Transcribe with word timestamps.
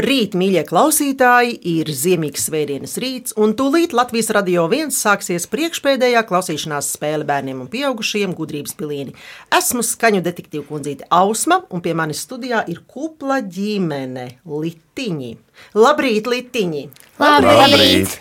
Labrīt, 0.00 0.32
mīļie 0.32 0.62
klausītāji! 0.64 1.58
Ir 1.74 1.90
Ziemīgas 1.92 2.46
svētdienas 2.48 2.94
rīts, 3.02 3.34
un 3.36 3.50
tūlīt 3.52 3.92
Latvijas 3.92 4.30
radio 4.32 4.62
viens 4.72 4.96
sāksies 4.96 5.44
priekšpēdējā 5.52 6.22
klausīšanās 6.24 6.88
spēle 6.94 7.26
bērniem 7.28 7.60
un 7.60 7.68
pieaugušiem 7.68 8.32
gudrības 8.38 8.72
pilīni. 8.80 9.12
Esmu 9.52 9.84
skaņu 9.84 10.24
detektīva 10.24 10.64
kundzīte 10.70 11.04
Ausma, 11.12 11.60
un 11.68 11.84
pie 11.84 11.92
manis 11.92 12.24
studijā 12.24 12.64
ir 12.72 12.80
kupla 12.88 13.42
ģimene 13.44 14.40
Litiņi. 14.48 15.36
Labrīt, 15.76 16.32
Litiņi! 16.32 16.84
Labrīt! 17.20 18.16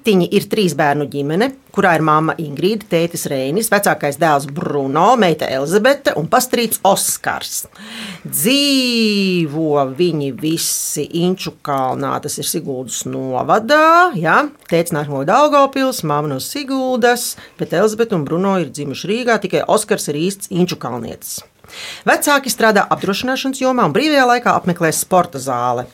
Litiņi 0.00 0.30
ir 0.32 0.46
trīs 0.48 0.72
bērnu 0.72 1.04
ģimene, 1.12 1.50
kurā 1.76 1.90
ir 1.98 2.02
māma 2.06 2.32
Ingrīda, 2.40 2.86
tētis 2.88 3.26
Reinis, 3.28 3.66
vecākais 3.68 4.16
dēls 4.16 4.46
Bruno, 4.48 5.10
meita 5.20 5.44
Elizabete 5.44 6.14
un 6.16 6.24
pastrīts 6.32 6.80
Oskars. 6.88 7.66
Dzīvo 8.24 9.84
viņi 9.98 10.30
visi 10.40 11.04
Inču 11.20 11.52
kalnā, 11.60 12.14
tas 12.24 12.38
ir 12.40 12.48
Siguldas 12.48 13.02
novadā. 13.04 14.16
Ja? 14.16 14.38
Tētis 14.72 14.96
nāk 14.96 15.12
no 15.12 15.20
Daugavpils, 15.28 16.00
māma 16.08 16.32
no 16.32 16.40
Siguldas, 16.40 17.34
bet 17.60 17.76
Elizabete 17.76 18.16
un 18.16 18.24
Bruno 18.24 18.56
ir 18.62 18.72
dzimuši 18.72 19.12
Rīgā, 19.12 19.36
tikai 19.44 19.66
Oskars 19.68 20.08
ir 20.08 20.22
īsts 20.24 20.48
Inču 20.48 20.80
kalnietis. 20.80 21.42
Vecāki 22.08 22.48
strādā 22.48 22.88
apdrošināšanas 22.88 23.60
jomā 23.60 23.84
un 23.84 23.92
brīvajā 23.92 24.24
laikā 24.32 24.56
apmeklē 24.56 24.94
sporta 24.96 25.44
zāli. 25.44 25.84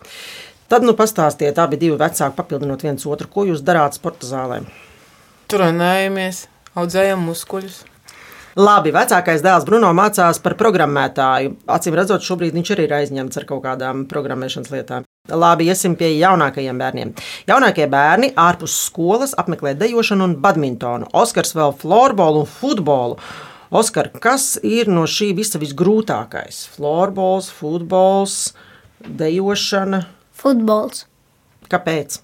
Tad 0.67 0.83
nu 0.83 0.97
pastāstiet, 0.99 1.59
abi 1.63 1.79
divi 1.79 1.95
vecāki 2.01 2.35
papildinot 2.35 2.83
viens 2.83 3.07
otru, 3.07 3.31
ko 3.31 3.45
jūs 3.47 3.63
darāt 3.63 3.95
sporta 3.95 4.27
zālē. 4.27 4.65
Trenējamies, 5.47 6.47
audzējam 6.75 7.23
muskuļus. 7.29 7.85
Labi, 8.57 8.89
vecākais 8.89 9.43
dēls 9.45 9.67
Bruno 9.69 9.91
mācās 9.93 10.41
par 10.41 10.55
programmētāju. 10.57 11.53
Acīm 11.71 11.95
redzot, 11.99 12.25
šobrīd 12.25 12.57
viņš 12.57 12.73
arī 12.73 12.87
ir 12.89 12.95
aizņemts 12.97 13.37
ar 13.37 13.45
kaut 13.47 13.61
kādām 13.67 14.07
programmēšanas 14.09 14.73
lietām. 14.73 15.05
Labi, 15.29 15.67
iesim 15.69 15.93
pie 16.01 16.09
jaunākajiem 16.17 16.81
bērniem. 16.81 17.13
Jaunākie 17.51 17.85
bērni 17.93 18.33
ārpus 18.33 18.79
skolas 18.87 19.37
apmeklē 19.37 19.75
dejošanu 19.77 20.31
un 20.31 20.37
badmintonu. 20.41 21.11
Oskars 21.13 21.53
vēl 21.59 21.77
florbolu 21.77 22.47
un 22.47 22.51
futbolu. 22.51 23.21
Oskar, 23.77 24.09
kas 24.25 24.55
ir 24.65 24.89
no 24.89 25.05
šī 25.05 25.35
visa 25.37 25.61
visgrūtākais? 25.61 26.65
Florbols, 26.75 27.53
futbols, 27.53 28.55
dejošana. 29.05 30.07
Futbols. 30.37 31.05
Kāpēc? 31.73 32.21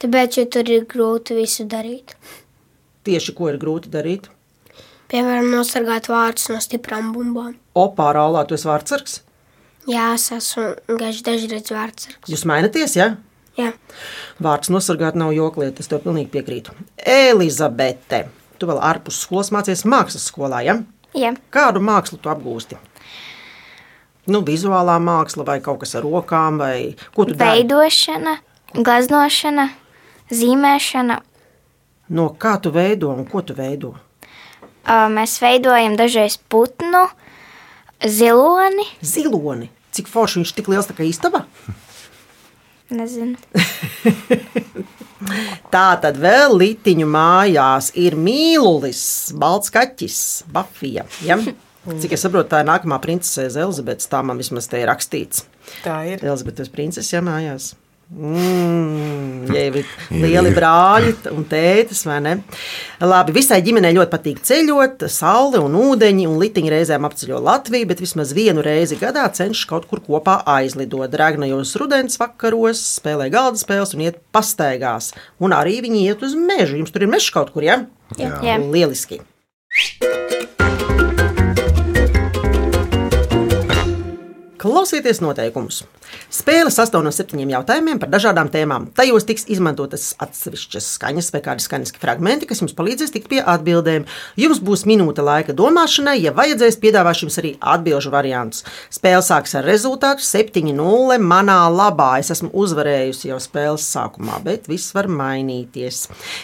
Tāpēc, 0.00 0.38
ja 0.40 0.46
tur 0.54 0.70
ir 0.70 0.86
grūti 0.88 1.36
visu 1.36 1.66
darīt. 1.68 2.14
Tieši 3.04 3.34
ko 3.36 3.50
ir 3.50 3.58
grūti 3.60 3.90
darīt? 3.92 4.28
Piemēram, 5.10 5.50
nosargāt 5.50 6.06
vārdus 6.08 6.46
no 6.52 6.60
stiprām 6.62 7.10
bumbām. 7.14 7.56
Opā 7.76 8.12
rālā 8.14 8.44
tu 8.46 8.54
esi 8.56 8.68
vārdsargs. 8.70 9.18
Jā, 9.90 10.12
es 10.14 10.28
esmu 10.36 10.98
gaiši 11.00 11.26
dažreiz 11.26 11.72
vārdsargs. 11.74 12.30
Jūs 12.30 12.46
mainaties, 12.48 12.94
ja? 13.00 13.14
Jā, 13.58 13.72
Vārds 14.40 14.70
nosargāt 14.72 15.16
nav 15.18 15.34
joklieta, 15.34 15.82
es 15.82 15.90
tev 15.90 16.04
pilnīgi 16.04 16.30
piekrītu. 16.32 16.72
Elizabete, 17.02 18.22
tu 18.60 18.68
vēl 18.70 18.78
ārpus 18.90 19.18
skolas 19.24 19.50
mācies 19.52 19.82
mākslas 19.88 20.28
skolā, 20.30 20.62
ja? 20.64 20.78
jā. 21.18 21.34
Kādu 21.52 21.82
mākslu 21.84 22.20
tu 22.22 22.30
apgūsti? 22.32 22.78
Nu, 24.30 24.42
vizuālā 24.46 24.98
māksla 25.02 25.42
vai 25.46 25.58
kaut 25.64 25.80
kas 25.82 25.96
ar 25.98 26.04
rokām, 26.06 26.60
vai 26.60 26.94
ko 27.16 27.26
tu 27.26 27.34
dari? 27.34 27.64
Veidošana, 27.64 28.36
glaznošana, 28.78 29.66
zīmēšana. 30.30 31.18
No 32.14 32.28
kā 32.38 32.54
tu 32.62 32.70
veido 32.74 33.10
un 33.14 33.26
ko 33.26 33.42
tu 33.46 33.56
veido? 33.58 33.94
Mēs 34.86 35.38
veidojam 35.42 35.96
dažreiz 35.98 36.38
putnu, 36.50 37.04
ziloni. 38.02 38.86
Ziloni. 39.02 39.70
Cik 39.94 40.08
forši 40.10 40.40
viņš 40.40 40.52
tik 40.56 40.70
liels 40.70 40.88
tā 40.88 40.94
kā 40.98 41.06
istaba? 41.06 41.44
Nezinu. 42.90 43.38
Tā 45.74 45.88
tad 46.02 46.18
vēl 46.18 46.56
litiņu 46.58 47.06
mājās 47.06 47.92
ir 47.98 48.16
mīlulis, 48.18 49.02
balts 49.38 49.70
kaķis, 49.74 50.20
Bafija. 50.50 51.04
Ja? 51.26 51.38
Cik 51.88 52.12
es 52.12 52.24
saprotu, 52.26 52.50
tā 52.52 52.60
ir 52.60 52.68
nākamā 52.68 53.00
princese 53.00 53.60
Elizabete. 53.62 54.04
Tā 54.10 54.20
man 54.26 54.40
vismaz 54.40 54.68
te 54.68 54.82
ir 54.82 54.90
rakstīts. 54.90 55.46
Tā 55.84 56.02
ir. 56.12 56.24
Elizabetes 56.24 56.68
princese 56.72 57.16
ja, 57.16 57.22
mājās. 57.24 57.72
Mm, 58.10 59.46
ja 59.54 59.60
jau 59.68 59.78
ir 59.78 59.90
lieli 60.10 60.50
brāļi 60.50 61.12
un 61.30 61.44
tētis, 61.46 62.00
vai 62.08 62.16
ne? 62.24 62.32
Labi, 63.06 63.36
visai 63.36 63.60
ģimenei 63.62 63.94
ļoti 63.94 64.10
patīk 64.10 64.40
ceļot, 64.48 65.04
saule 65.14 65.60
un 65.62 65.76
ūdeņi, 65.78 66.26
un 66.26 66.40
litiņa 66.42 66.72
reizēm 66.74 67.06
apceļo 67.06 67.38
Latviju, 67.46 67.86
bet 67.92 68.02
vismaz 68.02 68.34
vienu 68.34 68.66
reizi 68.66 68.98
gadā 68.98 69.28
cenšas 69.30 69.62
kaut 69.70 69.86
kur 69.88 70.02
kopā 70.02 70.40
aizlidot. 70.58 71.06
Dragnajos 71.14 71.76
rudens 71.78 72.18
vakaros, 72.20 72.82
spēlē 72.98 73.30
galda 73.30 73.62
spēles 73.62 73.94
un 73.94 74.04
iet 74.08 74.18
pastaigās. 74.34 75.14
Un 75.38 75.54
arī 75.54 75.78
viņi 75.86 76.08
iet 76.10 76.26
uz 76.26 76.34
mežu. 76.34 76.82
Jums 76.82 76.90
tur 76.90 77.06
ir 77.06 77.14
mežs 77.14 77.30
kaut 77.30 77.54
kur, 77.54 77.64
ja? 77.64 77.84
Jā. 78.18 78.34
Jā. 78.42 78.58
Lieliski. 78.58 79.22
Klausieties 84.60 85.22
noteikumus. 85.24 85.84
Spēle 86.28 86.68
sastāv 86.74 87.00
no 87.04 87.10
septiņiem 87.14 87.52
jautājumiem 87.54 88.00
par 88.02 88.10
dažādām 88.12 88.50
tēmām. 88.52 88.88
Tajos 88.96 89.24
tiks 89.24 89.46
izmantotas 89.48 90.10
atsevišķas 90.20 90.88
skaņas 90.96 91.30
vai 91.32 91.40
kādi 91.44 91.64
skaņas 91.64 91.94
fragmenti, 92.02 92.48
kas 92.50 92.60
jums 92.60 92.74
palīdzēs 92.76 93.14
tikt 93.14 93.30
pie 93.30 93.40
atbildēm. 93.40 94.04
Jums 94.40 94.60
būs 94.64 94.84
minūte 94.90 95.24
laika 95.24 95.54
domāšanai, 95.56 96.18
ja 96.20 96.34
vajadzēs, 96.36 96.76
piedāvāšu 96.82 97.24
jums 97.26 97.38
arī 97.40 97.54
atbildžu 97.72 98.12
variantus. 98.12 98.66
Spēle 98.92 99.22
sāks 99.24 99.56
ar 99.56 99.64
rezultātu 99.64 100.26
7-0 100.26 101.16
manā 101.24 101.60
labā. 101.72 102.10
Es 102.20 102.32
esmu 102.34 102.52
uzvarējusi 102.52 103.30
jau 103.30 103.40
spēles 103.40 103.86
sākumā, 103.94 104.42
bet 104.44 104.68
viss 104.68 104.92
var 104.96 105.08
mainīties. 105.08 106.02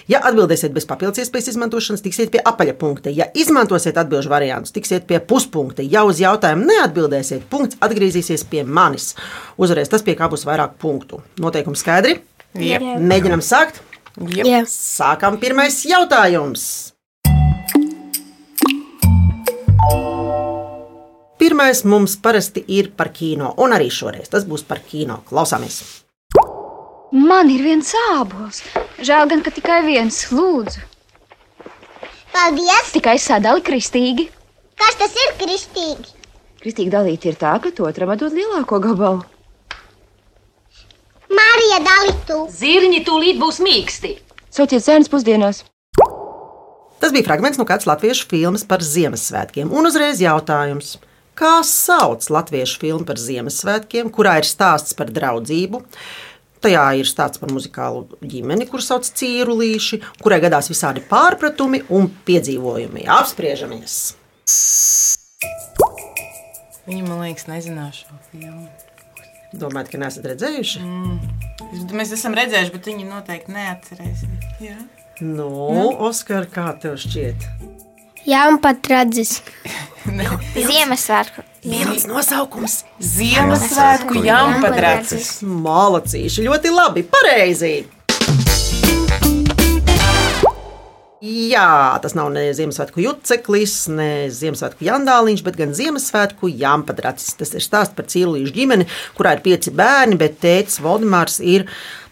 Ja 0.08 0.22
atbildēsiet 0.30 0.72
bez 0.72 0.88
papildus 0.88 1.26
iespējas 1.26 1.52
izmantošanas, 1.52 2.06
tiksiet 2.06 2.32
pie 2.32 2.40
apaļa 2.40 2.78
punkta. 2.80 3.12
Ja 3.12 3.28
izmantosiet 3.36 3.98
atbildžu 4.00 4.32
variantus, 4.32 4.74
tiksiet 4.76 5.04
pie 5.10 5.20
puspunkta. 5.20 5.84
Ja 5.84 6.06
uz 6.08 6.22
jautājumu 6.22 6.70
neatbildēsiet, 6.70 7.48
punkts 7.50 7.76
atgriezīsies 7.82 8.05
pie 8.50 8.62
manis. 8.64 9.14
Uzvarēs 9.58 9.90
tas, 9.90 10.02
pie 10.02 10.14
kā 10.14 10.28
būs 10.30 10.46
vairāk 10.46 10.78
punktu. 10.78 11.22
Noteikumi 11.42 11.76
skaidri. 11.76 12.20
Jep. 12.54 12.82
Mēģinam 13.00 13.42
sākt. 13.42 13.82
Jep. 14.16 14.46
jā. 14.46 14.62
Sākam 14.70 15.38
pirmais 15.38 15.82
jautājums. 15.84 16.92
Pirmais 21.36 21.84
mums 21.84 22.16
parasti 22.16 22.64
ir 22.68 22.90
par 22.96 23.12
kino, 23.12 23.52
un 23.62 23.76
arī 23.76 23.90
šoreiz 23.92 24.32
tas 24.32 24.46
būs 24.48 24.64
par 24.66 24.80
kino. 24.82 25.20
Klausāmies! 25.28 25.82
Man 27.12 27.52
ir 27.52 27.62
viens 27.62 27.92
ābols. 28.10 28.64
Žēl 28.98 29.28
gan, 29.30 29.44
ka 29.44 29.52
tikai 29.54 29.82
viens. 29.86 30.24
Lūdzu, 30.32 30.80
Paldies! 32.36 32.90
tikai 32.92 33.14
sadali 33.22 33.62
kristīgi. 33.64 34.26
Kas 34.76 34.98
tas 35.00 35.14
ir 35.16 35.36
kristīgi? 35.40 36.15
Kristīgi 36.66 36.90
dalīt 36.90 37.22
ir 37.30 37.36
tā, 37.38 37.52
ka 37.62 37.70
to 37.70 37.84
otram 37.86 38.10
dod 38.18 38.32
lielāko 38.34 38.80
gabalu. 38.82 39.20
Marija 41.30 41.76
Dalitu! 41.84 42.38
Zirņi 42.50 43.04
tūlīt 43.06 43.38
būs 43.38 43.60
mīksti. 43.62 44.10
Sauciet 44.50 44.82
zēnas 44.82 45.06
pusdienās. 45.12 45.60
Tas 46.98 47.14
bija 47.14 47.28
fragments 47.28 47.60
no 47.62 47.68
kādas 47.70 47.86
latviešu 47.86 48.26
filmas 48.32 48.66
par 48.66 48.82
Ziemassvētkiem. 48.82 49.70
Un 49.70 49.86
uzreiz 49.92 50.18
jautājums. 50.24 50.96
Kā 51.38 51.60
sauc 51.62 52.26
latviešu 52.34 52.82
filmu 52.82 53.06
par 53.06 53.22
Ziemassvētkiem, 53.22 54.10
kurā 54.10 54.40
ir 54.42 54.50
stāsts 54.50 54.98
par 54.98 55.14
draudzību? 55.14 55.84
Tajā 56.66 56.86
ir 56.98 57.06
stāsts 57.06 57.38
par 57.38 57.54
muzikālu 57.54 58.08
ģimeni, 58.26 58.66
kuras 58.66 58.90
sauc 58.90 59.06
Cīrulīši, 59.06 60.02
kurai 60.18 60.42
gadās 60.42 60.74
visādi 60.74 61.06
pārpratumi 61.14 61.86
un 61.94 62.10
piedzīvojumi. 62.26 63.06
Apspriežamies! 63.22 64.16
Viņa 66.86 67.06
man 67.08 67.22
liekas, 67.24 67.48
nezināšu 67.50 68.06
šo 68.06 68.18
filmu. 68.30 68.68
Domājat, 69.56 69.88
ka 69.92 69.98
neesat 70.02 70.26
redzējuši? 70.32 70.82
Es- 71.72 71.86
Mēs 71.96 72.12
esam 72.14 72.34
redzējuši, 72.36 72.72
bet 72.76 72.86
viņi 72.90 73.06
noteikti 73.08 73.54
neatcerēsies. 73.54 74.46
Jā. 74.62 74.76
Nu, 75.20 75.48
Oskar, 76.06 76.46
kā 76.52 76.68
tev 76.82 76.98
šķiet? 77.00 77.46
Jā, 78.26 78.44
un 78.50 78.58
pat 78.60 78.86
redzes. 78.90 79.38
Ziemassvētku. 80.70 81.42
Viens 81.66 82.04
nosaukums 82.06 82.80
Ziemassvētku 83.02 84.20
jampadracis.- 84.26 85.40
Mālacīši. 85.66 86.44
Ļoti 86.46 86.70
labi, 86.74 87.02
pareizi. 87.10 87.72
Jā, 91.26 91.96
tas 92.04 92.12
nav 92.14 92.28
ne 92.30 92.44
Ziemassvētku 92.54 93.00
juceklis, 93.02 93.72
ne 93.90 94.28
Ziemassvētku 94.30 94.84
jandāliņš, 94.86 95.40
bet 95.46 95.56
gan 95.58 95.72
Ziemassvētku 95.74 96.50
jāmpadracis. 96.52 97.34
Tas 97.40 97.50
ir 97.56 97.64
stāsts 97.64 97.96
par 97.96 98.06
cīlīšu 98.12 98.54
ģimeni, 98.54 98.86
kurā 99.16 99.32
ir 99.34 99.42
pieci 99.42 99.72
bērni, 99.74 100.18
bet 100.20 100.38
tēvs 100.44 100.78
Valdemārs 100.84 101.40
ir 101.42 101.64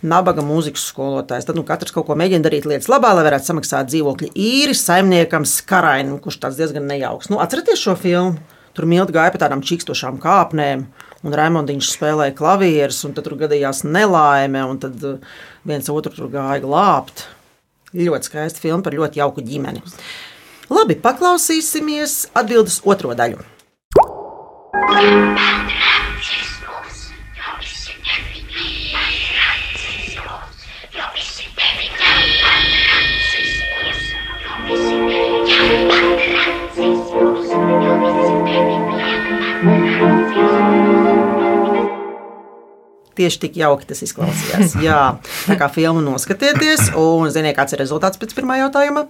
nabaga 0.03 0.43
mūzikas 0.43 0.89
skolotājs. 0.91 1.47
Tad 1.47 1.61
nu, 1.61 1.67
katrs 1.69 1.95
kaut 1.95 2.09
ko 2.09 2.17
mēģina 2.19 2.49
darīt 2.49 2.67
lietas 2.67 2.91
labā, 2.91 3.13
lai 3.15 3.27
varētu 3.29 3.53
samaksāt 3.53 3.93
dzīvokļu 3.93 4.33
īri 4.35 4.75
saimniekam 4.79 5.47
Skarainam, 5.47 6.19
kurš 6.25 6.41
tāds 6.43 6.59
diezgan 6.59 6.89
nejauks. 6.91 7.31
Nu, 7.31 7.39
atcerieties 7.45 7.85
šo 7.85 7.95
filmu? 8.01 8.41
Tur 8.75 8.89
milti 8.91 9.15
gāja 9.15 9.31
pa 9.31 9.39
tādām 9.45 9.63
čīkstošām 9.63 10.19
kāpnēm, 10.23 10.89
un 11.23 11.39
Raimondiņš 11.39 11.93
spēlēja 11.95 12.35
klavierus, 12.35 13.05
un 13.07 13.15
tad 13.15 13.29
tur 13.29 13.39
gadījās 13.45 13.85
nelaime, 13.87 14.65
un 14.67 14.83
tad 14.83 15.07
uh, 15.07 15.37
viens 15.63 15.87
otru 15.95 16.11
tur 16.17 16.33
gāja 16.33 16.59
glābt. 16.65 17.29
Ļoti 17.95 18.31
skaista 18.31 18.63
filma 18.63 18.83
par 18.83 18.97
ļoti 18.97 19.21
jauku 19.23 19.45
ģimeni. 19.47 19.83
Labi, 20.75 20.97
paklausīsimies 20.99 22.25
atbildes 22.35 22.81
otro 22.89 23.15
daļu. 23.15 23.39
Tieši 43.15 43.41
tik 43.47 43.59
jauki 43.61 43.87
tas 43.87 44.03
izklausījās. 44.07 44.75
Jā, 44.87 45.17
tā 45.47 45.57
kā 45.61 45.69
filmu 45.71 46.03
noskatieties, 46.03 46.91
un 46.99 47.31
ziniet, 47.35 47.55
kāds 47.59 47.77
ir 47.77 47.83
rezultāts 47.85 48.19
pēc 48.21 48.35
pirmā 48.35 48.59
jautājuma? 48.65 49.07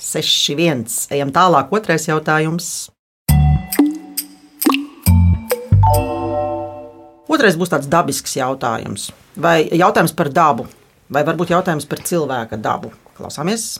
6-1. 0.00 0.86
Ejam 1.14 1.32
tālāk, 1.34 1.72
otrais 1.76 2.08
jautājums. 2.08 2.72
Otrais 7.34 7.56
būs 7.58 7.72
tāds 7.72 7.88
dabisks 7.90 8.36
jautājums. 8.38 9.08
Vai 9.36 9.64
jautājums 9.66 10.14
par 10.16 10.30
dabu, 10.32 10.68
vai 11.12 11.24
varbūt 11.26 11.52
jautājums 11.52 11.88
par 11.90 12.04
cilvēka 12.06 12.60
dabu? 12.60 12.92
Klausāmies! 13.18 13.74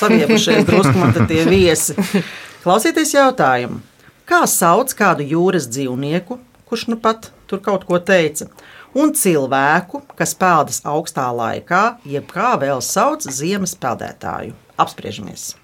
Saviepušies 0.00 0.66
drusku 0.68 0.96
man 0.96 1.14
tie 1.30 1.44
viesi. 1.48 1.96
Klausieties 2.64 3.14
jautājumu. 3.16 3.80
Kā 4.28 4.44
sauc 4.46 4.92
kādu 4.94 5.26
jūras 5.26 5.66
dzīvnieku, 5.70 6.38
kurš 6.70 6.86
nu 6.92 6.98
pat 7.02 7.30
tur 7.50 7.62
kaut 7.64 7.86
ko 7.88 7.98
teica, 7.98 8.46
un 8.94 9.14
cilvēku, 9.16 10.04
kas 10.18 10.36
peldas 10.38 10.82
augstā 10.86 11.26
laikā, 11.34 11.82
jeb 12.06 12.28
kā 12.30 12.54
vēl 12.60 12.82
sauc 12.84 13.26
ziemas 13.26 13.74
peldētāju? 13.78 14.54
Apspriežamies. 14.80 15.54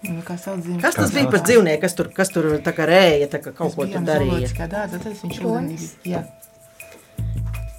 Nu, 0.00 0.22
zīmes? 0.24 0.80
Kas 0.80 0.96
tas 0.96 1.12
bija 1.12 1.28
par 1.30 1.42
dzīvnieku, 1.44 1.82
kas 1.82 1.96
tur, 1.98 2.08
kas 2.14 2.32
tur 2.32 2.48
tā 2.64 2.72
kā 2.76 2.86
rēja, 2.88 3.28
tā 3.34 3.42
kā 3.42 3.52
kaut 3.56 3.76
ko 3.76 3.86
tur 3.90 4.06
darīja? 4.06 4.48
Kā 4.56 4.70
dārza, 4.70 4.98
tad 5.02 5.12
viņš 5.12 5.42
ūdenī 5.42 5.76
bija. 5.76 6.22
Jā. 6.22 6.39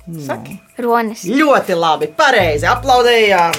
Saki. 0.01 0.57
Ronis. 0.81 1.24
Ļoti 1.30 1.75
labi, 1.77 2.07
pareizi 2.18 2.65
aplaudējām. 2.65 3.53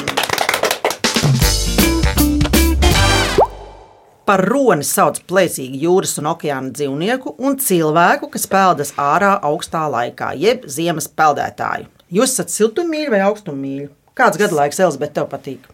Par 4.27 4.43
roni 4.47 4.87
sauc 4.87 5.21
plēsīgu 5.31 5.79
jūras 5.83 6.17
un 6.19 6.31
okeāna 6.33 6.75
dzīvnieku 6.75 7.35
un 7.43 7.59
cilvēku, 7.63 8.31
kas 8.35 8.49
peldas 8.51 8.93
ārā 8.99 9.37
augstā 9.47 9.85
laikā, 9.91 10.33
jeb 10.39 10.67
ziemas 10.71 11.09
peldētāju. 11.11 11.89
Jūs 12.13 12.35
esat 12.35 12.55
siltummīļi 12.55 13.11
vai 13.15 13.23
augstumīļi? 13.27 13.89
Kāds 14.19 14.39
gada 14.39 14.59
laiks, 14.59 14.83
Elizabete, 14.83 15.17
tev 15.19 15.31
patīk? 15.31 15.67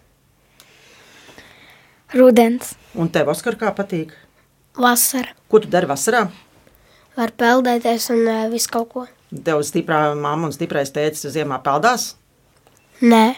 Rudens. 2.14 2.76
Un 2.96 3.10
tev, 3.12 3.32
Oskar, 3.32 3.56
kā 3.60 3.72
patīk? 3.76 4.14
Vasara. 4.78 5.34
Ko 5.48 5.60
tu 5.60 5.68
dari 5.68 5.88
vasarā? 5.90 6.28
Var 7.18 7.32
peldēties 7.40 8.12
un 8.14 8.24
uh, 8.24 8.42
visu 8.52 8.70
kaut 8.72 8.92
ko. 8.92 9.08
Tev 9.28 9.60
stiprā 9.66 10.14
mamma 10.16 10.48
un 10.48 10.54
stiprais 10.56 10.88
tēcis 10.94 11.34
ziemā 11.34 11.58
peldās? 11.64 12.14
Nē, 13.04 13.34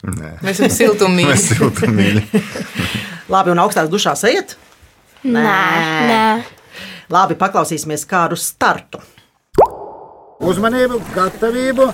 Nē, 0.00 0.28
Mēs 0.40 0.56
esam 0.62 0.70
siltumīgi. 0.72 1.28
mēs 1.28 1.42
siltumīgi. 1.50 2.22
Labi, 3.32 3.50
un 3.52 3.58
augstās 3.60 3.90
dušās 3.92 4.22
ejiet? 4.30 4.54
Nē. 5.26 5.42
nē. 6.08 6.20
Labi, 7.12 7.36
paklausīsimies 7.36 8.06
kādu 8.08 8.38
startu. 8.40 9.02
Uzmanību, 10.40 11.02
gatavību! 11.12 11.90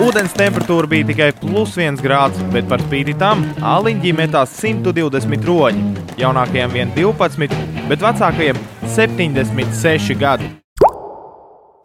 Ūdens 0.00 0.32
temperatūra 0.32 0.88
bija 0.88 1.04
tikai 1.10 1.28
plus 1.36 1.74
1 1.76 1.98
grāds, 2.00 2.38
bet 2.54 2.64
par 2.70 2.80
spīti 2.86 3.12
tam 3.20 3.42
āliņģī 3.60 4.14
metās 4.16 4.54
120 4.62 5.44
roņi. 5.44 5.82
Jaunākajiem 6.22 6.72
vien 6.72 6.94
12, 6.96 7.52
bet 7.90 8.00
vecākajiem 8.06 8.62
76 8.90 10.16
gadi. 10.18 10.48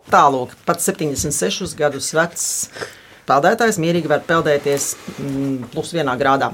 Tālāk, 0.09 0.53
pats 0.65 0.87
76 0.89 1.75
gadus 1.77 2.07
vecs 2.17 2.45
peldētājs 3.29 3.77
mierīgi 3.81 4.09
var 4.09 4.23
peldēties 4.25 4.87
mm, 5.19 5.67
plus 5.73 5.93
vienā 5.93 6.15
grādā. 6.17 6.51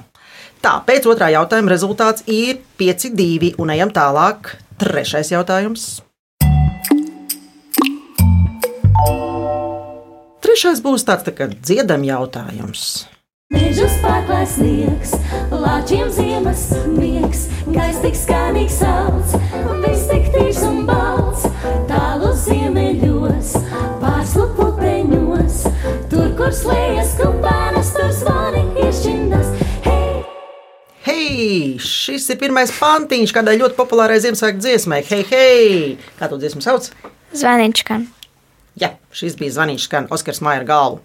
Tā, 0.62 0.76
pēc 0.86 1.08
otrā 1.10 1.32
jautājuma 1.32 1.72
rezultāts 1.72 2.26
ir 2.28 2.60
5-2, 2.80 3.54
un 3.64 3.72
ejam 3.74 3.94
tālāk. 3.96 4.58
Trešais 4.82 5.32
jautājums. 5.32 5.88
Trešais 10.44 10.84
būs 10.84 11.08
tāds 11.08 11.28
tā 11.28 11.36
kā 11.38 11.48
dziedam 11.54 12.04
jautājums. 12.04 13.06
Mežus 13.52 13.98
pārklāj 14.00 14.46
sniegs, 14.48 15.12
lāčiem 15.52 16.08
ziemas 16.16 16.70
miegs, 16.88 17.50
gaiss 17.68 18.00
tik 18.04 18.16
skanīgs 18.16 18.78
sauc, 18.80 19.34
šis 32.02 32.26
ir 32.34 32.40
pirmais 32.42 32.72
pantiņš 32.74 33.34
kādai 33.36 33.60
ļoti 33.60 33.78
populārai 33.78 34.18
Ziemassvētku 34.24 34.64
dziesmai. 34.64 35.04
Hei, 35.06 35.22
hei! 35.30 35.76
Kā 36.18 36.30
to 36.32 36.40
dziesmu 36.42 36.64
sauc? 36.66 36.90
Zvaniņš. 37.38 37.84
Jā, 38.80 38.94
šis 39.14 39.36
bija 39.36 39.52
zvanīgs, 39.58 39.86
skan 39.90 40.08
Oskars 40.16 40.40
Maija 40.42 40.64
galvu. 40.66 41.02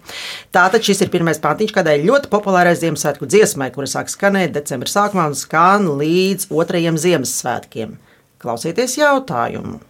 Tātad 0.55 0.85
šis 0.87 1.03
ir 1.03 1.11
pirmais 1.13 1.39
pantiņš 1.43 1.73
kādai 1.75 1.97
ļoti 2.05 2.31
populārai 2.31 2.73
Ziemassvētku 2.79 3.27
dziesmai, 3.27 3.69
kura 3.75 3.89
sāk 3.91 4.09
skanēt 4.11 4.55
decembra 4.55 4.89
sākumā 4.89 5.27
un 5.29 5.35
skan 5.37 5.89
līdz 5.99 6.47
otrajiem 6.49 6.97
Ziemassvētkiem. 7.03 7.97
Klausieties 8.41 8.95
jautājumu. 9.01 9.81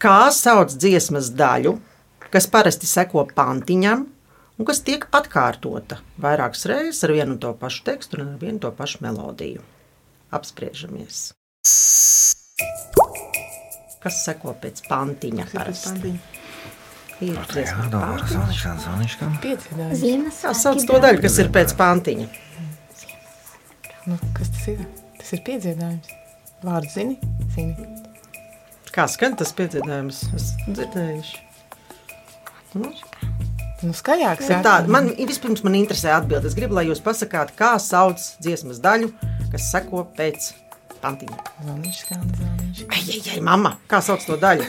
Kā 0.00 0.30
sauc 0.32 0.72
dziesmas 0.72 1.32
daļu, 1.36 1.74
kas 2.32 2.46
parasti 2.48 2.88
seko 2.88 3.26
pantiņam 3.34 4.06
un 4.56 4.68
kas 4.68 4.80
tiek 4.86 5.04
atkārtota 5.16 5.98
vairākas 6.22 6.64
reizes 6.70 7.02
ar 7.04 7.16
vienu 7.18 7.34
un 7.34 7.42
to 7.42 7.52
pašu 7.58 7.84
tekstu 7.90 8.20
un 8.20 8.30
ar 8.30 8.40
vienu 8.40 8.62
to 8.62 8.72
pašu 8.78 9.02
melodiju? 9.04 9.66
Apspriežamies. 10.30 11.32
Kas 14.00 14.20
seko 14.24 14.54
pēc 14.62 14.80
pantiņa? 14.88 15.46
parasti? 15.52 16.14
Ir. 17.20 17.36
Piedzīvājums. 19.42 20.38
Kā 20.40 20.54
sauc 20.56 20.86
to 20.88 21.00
daļu, 21.02 21.20
kas 21.26 21.36
ir 21.42 21.50
pēc 21.52 21.74
pantiņa? 21.76 22.28
Nu, 24.08 24.16
kas 24.36 24.48
tas 24.54 24.70
ir? 24.72 24.80
Tas 25.18 25.34
ir 25.36 25.42
piedzīvājums. 25.44 26.14
Vārdu 26.64 26.94
zini? 26.94 27.18
Zini. 27.56 27.90
Kā 28.94 29.04
skan 29.10 29.36
tas 29.40 29.52
piedzīvājums? 29.58 30.22
Es 30.38 30.52
dzirdējuši. 30.68 31.46
Nu, 32.80 32.94
Nu, 33.80 33.94
skaļāks. 33.96 34.44
ir 34.52 34.58
tāda, 34.60 34.90
man 34.92 35.06
vispirms 35.16 35.62
man 35.64 35.72
interesē 35.78 36.10
atbildi. 36.12 36.50
Es 36.50 36.56
gribu, 36.56 36.76
lai 36.76 36.82
jūs 36.90 37.00
pasakāt, 37.00 37.54
kā 37.56 37.70
sauc 37.80 38.20
dziesmas 38.44 38.76
daļu, 38.84 39.08
kas 39.52 39.70
seko 39.72 40.04
pēc 40.18 40.50
pantiņa. 41.00 41.38
Zvaniņš 41.64 41.98
skan, 42.04 42.22
zvaniņš. 42.38 42.84
Ai, 42.92 43.02
ai, 43.16 43.20
ai, 43.34 43.40
mamma, 43.44 43.74
kā 43.90 44.00
sauc 44.04 44.24
to 44.28 44.36
daļu? 44.40 44.66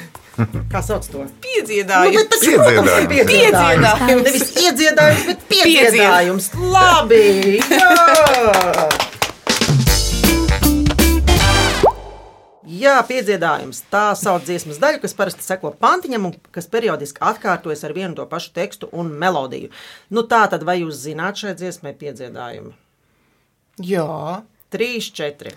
Kā 0.71 0.79
sauc 0.81 1.05
to? 1.11 1.25
Nu, 1.27 1.33
Piedziedājums. 1.43 2.15
bet 2.17 2.29
tas, 2.31 2.45
protams, 2.47 2.91
ir 3.03 3.07
Piedziedājums. 3.11 3.87
piedziedājums. 3.91 4.25
Nevis 4.25 4.53
iedziedājums, 4.63 5.25
bet 5.27 5.47
piedziedājums. 5.51 6.51
Labi! 6.71 7.23
Jā! 7.69 8.89
Jā, 12.81 12.93
piedziedājums. 13.05 13.83
Tā 13.91 14.07
sauc 14.17 14.45
dziesmas 14.47 14.79
daļu, 14.81 15.01
kas 15.03 15.13
parasti 15.17 15.43
seko 15.45 15.73
pantiņam 15.81 16.29
un 16.29 16.33
kas 16.55 16.65
periodiski 16.71 17.21
atkārtojas 17.27 17.83
ar 17.85 17.93
vienu 17.93 18.13
un 18.13 18.15
to 18.17 18.25
pašu 18.31 18.53
tekstu 18.55 18.87
un 18.97 19.11
melodiju. 19.21 19.69
Nu, 20.09 20.23
tā 20.25 20.45
tad 20.49 20.63
vai 20.65 20.79
jūs 20.81 21.01
zināt 21.03 21.37
šai 21.41 21.53
dziesmai 21.59 21.91
piedziedājumu? 21.99 22.71
Jā. 23.85 24.07
3, 24.71 25.11
4. 25.11 25.51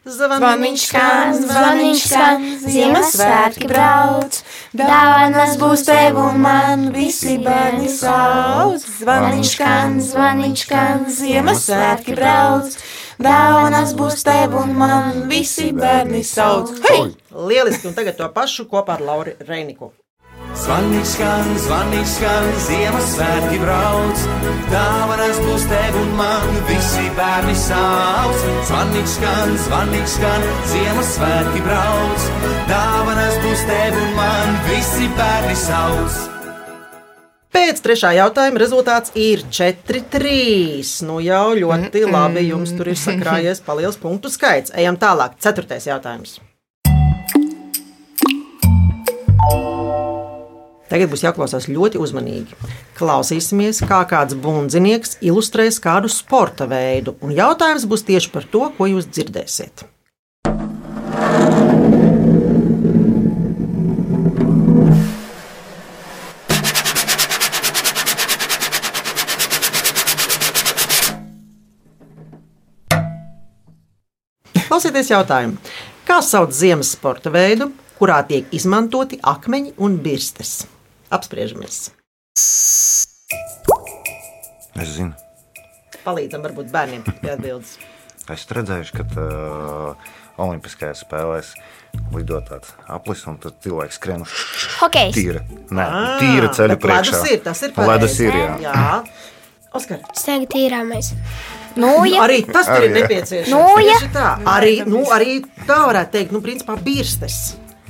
Zvaniņš 0.00 0.82
skan, 0.86 1.34
zvaniņš 1.44 2.02
skan, 2.06 2.44
Ziemassvētki 2.62 3.66
brauc. 3.68 4.38
Dāvanas 4.72 5.58
būs 5.60 5.82
tev 5.88 6.16
un 6.22 6.38
man, 6.40 6.86
visi 6.94 7.34
bērni 7.42 7.90
sauc. 7.92 8.86
Zvaniņš 9.02 9.52
skan, 9.56 10.00
zvaniņš 10.06 10.64
skan, 10.64 11.04
Ziemassvētki 11.18 12.16
brauc. 12.16 12.78
Dāvanas 13.20 13.92
būs 13.98 14.22
tev 14.24 14.54
un 14.62 14.72
man, 14.78 15.24
visi 15.28 15.72
bērni 15.76 16.22
sauc. 16.24 16.72
Hei! 16.86 17.10
Lieliski, 17.34 17.90
un 17.90 17.98
tagad 17.98 18.16
to 18.22 18.30
pašu 18.32 18.70
kopā 18.70 18.96
ar 18.96 19.04
Lauru 19.04 19.34
Reiniku. 19.44 19.92
Zvanīgs 20.58 21.12
skan, 21.14 21.52
zvanīgs 21.62 22.16
skan, 22.16 22.48
Ziemassvētki 22.64 23.60
brauc. 23.62 24.24
Dāvanas 24.72 25.38
būs 25.44 25.66
tev 25.70 25.98
un 26.00 26.10
man, 26.18 26.58
visi 26.66 27.06
bērni 27.14 27.54
sauc. 27.54 28.42
Zvanīgs 28.68 29.14
skan, 29.18 29.54
zvanīgs 29.66 30.16
skan, 30.18 30.48
Ziemassvētki 30.72 31.62
brauc. 31.68 32.26
Dāvanas 32.72 33.38
būs 33.44 33.64
tev 33.70 34.02
un 34.02 34.12
man, 34.18 34.60
visi 34.66 35.08
bērni 35.20 35.56
sauc. 35.62 36.20
Pēc 37.50 37.80
trešā 37.82 38.12
jautājuma 38.18 38.62
rezultāts 38.62 39.14
ir 39.18 39.46
4-3. 39.50 41.06
Nu 41.06 41.18
jau 41.22 41.48
ļoti 41.58 42.04
labi. 42.10 42.46
Jums 42.50 42.74
tur 42.78 42.90
ir 42.90 42.98
sakrājies 42.98 43.62
paliels 43.66 43.98
punktu 43.98 44.30
skaits. 44.30 44.74
Ejam 44.74 44.98
tālāk. 44.98 45.34
Ceturtais 45.42 45.86
jautājums. 45.90 46.38
Tagad 50.90 51.12
būs 51.12 51.22
jāklausās 51.22 51.68
ļoti 51.70 52.00
uzmanīgi. 52.02 52.56
Klausīsimies, 52.98 53.78
kā 53.86 54.00
kāds 54.10 54.34
bundzinieks 54.34 55.20
ilustrēs 55.22 55.78
kādu 55.82 56.10
sporta 56.10 56.66
veidu, 56.66 57.14
un 57.22 57.30
jautājums 57.36 57.86
būs 57.86 58.02
tieši 58.08 58.32
par 58.34 58.48
to, 58.50 58.66
ko 58.74 58.90
jūs 58.90 59.06
dzirdēsiet. 59.06 59.86
Klausieties 74.66 75.10
jautājumu. 75.12 75.58
Kā 76.08 76.18
sauc 76.24 76.50
ziemas 76.56 76.96
sporta 76.96 77.30
veidu, 77.30 77.70
kurā 78.00 78.22
tiek 78.26 78.50
izmantoti 78.56 79.20
akmeņi 79.22 79.76
un 79.78 79.98
birstes? 80.02 80.79
Apspriežamies. 81.10 81.90
Es 84.80 84.92
zinu, 84.94 85.12
Palīdzam, 86.04 86.44
varbūt 86.46 86.70
bērniem 86.72 87.02
pie 87.20 87.32
atbildes. 87.34 87.74
es 88.34 88.46
redzēju, 88.48 88.94
ka 88.96 89.04
uh, 89.20 90.10
Olimpiskajās 90.40 91.02
spēlēs 91.04 91.52
lido 92.14 92.38
tāds 92.46 92.72
aplis, 92.88 93.24
un 93.28 93.40
tad 93.42 93.58
cilvēks 93.64 93.98
skrien 93.98 94.22
uz 94.24 94.36
Hokejs. 94.78 95.16
tīra, 95.18 95.42
nē, 95.74 95.84
Ā, 95.84 96.04
tīra 96.22 96.52
ceļa 96.56 96.78
priekšā. 96.80 97.18
Ledus 97.18 97.34
ir, 97.34 97.42
tas 97.44 97.62
ir 97.66 97.74
Ledus 97.74 98.16
pareizi. 98.16 98.28
ir, 98.30 98.38
jā. 98.38 98.54
jā. 98.70 99.34
Oskar, 99.76 100.00
Steiga 100.18 100.48
tīrāmais. 100.50 101.12
Nu, 101.78 101.90
ja. 102.08 102.24
arī 102.24 102.40
tas 102.48 102.66
ir 102.66 102.78
Arī, 102.78 102.86
jā. 102.88 102.94
nepieciešams. 102.96 103.50
Nu, 103.52 103.60
ja. 103.78 103.98
Tieši 103.98 104.08
tā. 104.14 104.28
Arī, 104.54 104.72
nu, 104.88 105.04
arī 105.14 105.36
tā 105.68 105.82
varētu 105.86 106.16
teikt, 106.16 106.32
nu, 106.34 106.40
principā, 106.42 106.74
birstes. 106.82 107.36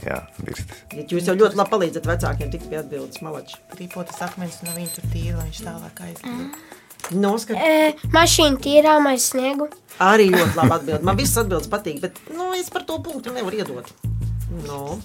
Jā, 0.07 0.19
birstes. 0.40 0.78
Ja 0.97 1.02
Jūs 1.11 1.26
jau 1.28 1.35
ļoti 1.37 1.59
labi 1.59 1.71
palīdzat 1.75 2.07
vecākiem 2.09 2.50
tikt 2.52 2.69
pie 2.71 2.78
atbildes. 2.80 3.21
Malači. 3.25 3.59
Rīpotas 3.76 4.21
akmens 4.25 4.61
no 4.64 4.73
viņa 4.76 4.95
tur 4.97 5.09
tīra, 5.12 5.37
lai 5.40 5.49
viņš 5.50 5.61
tālāk 5.66 6.04
aizgāja. 6.07 6.47
No, 7.16 7.33
Oskar, 7.35 7.57
E, 7.57 7.92
mašīna 8.14 8.61
tīrāmais 8.62 9.25
sniegu. 9.33 9.66
arī 10.04 10.28
ļoti 10.33 10.57
labi 10.57 10.75
atbild. 10.78 11.02
Man 11.09 11.16
visas 11.19 11.42
atbildes 11.45 11.69
patīk, 11.73 12.00
bet 12.04 12.16
nu, 12.33 12.52
es 12.54 12.71
par 12.71 12.85
to 12.88 12.99
punktu 13.04 13.33
nevaru 13.35 13.57
iedot. 13.61 13.88
Nu, 14.66 15.00